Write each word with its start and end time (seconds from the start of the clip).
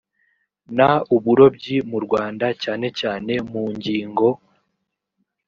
n 0.77 0.79
uburobyi 1.15 1.77
mu 1.89 1.97
rwanda 2.05 2.45
cyane 2.63 2.87
cyane 2.99 3.33
mu 3.51 3.63
ngingo 3.75 4.27